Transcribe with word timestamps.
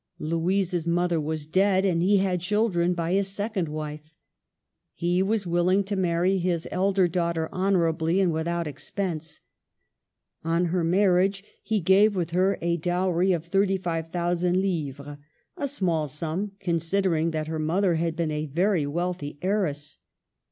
Louisa's 0.17 0.87
mother 0.87 1.21
was 1.21 1.45
dead, 1.45 1.85
and 1.85 2.01
he 2.01 2.17
had 2.17 2.41
children 2.41 2.95
by 2.95 3.13
his 3.13 3.27
second 3.27 3.69
wife. 3.69 4.15
He 4.95 5.21
was 5.21 5.45
willing 5.45 5.83
to 5.83 5.95
marry 5.95 6.39
his 6.39 6.67
elder 6.71 7.07
daughter 7.07 7.47
honorably 7.51 8.19
and 8.19 8.33
without 8.33 8.65
expense. 8.65 9.41
On 10.43 10.65
her 10.73 10.83
marriage 10.83 11.43
he 11.61 11.79
gave 11.81 12.15
with 12.15 12.31
her 12.31 12.57
a 12.63 12.77
dowry 12.77 13.31
of 13.31 13.45
3 13.45 13.77
5 13.77 14.11
,000 14.11 14.57
livres,— 14.59 15.17
a 15.55 15.67
small 15.67 16.07
sum, 16.07 16.53
considering 16.59 17.29
that 17.29 17.45
her 17.45 17.59
mother 17.59 17.93
had 17.93 18.15
been 18.15 18.31
a 18.31 18.47
very 18.47 18.87
wealthy 18.87 19.37
heiress. 19.43 19.99